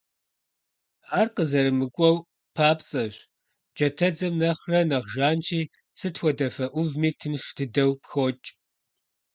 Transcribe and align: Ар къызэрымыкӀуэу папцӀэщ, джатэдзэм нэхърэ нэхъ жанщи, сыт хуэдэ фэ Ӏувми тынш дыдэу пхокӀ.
Ар 1.19 1.27
къызэрымыкӀуэу 1.35 2.17
папцӀэщ, 2.55 3.15
джатэдзэм 3.75 4.33
нэхърэ 4.41 4.81
нэхъ 4.89 5.09
жанщи, 5.13 5.61
сыт 5.99 6.15
хуэдэ 6.19 6.47
фэ 6.55 6.65
Ӏувми 6.73 7.09
тынш 7.19 7.43
дыдэу 7.55 7.91
пхокӀ. 8.01 8.47